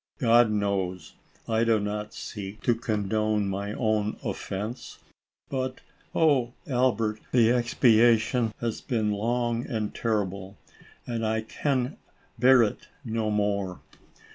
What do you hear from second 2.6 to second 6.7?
to condone my own offence, but, oh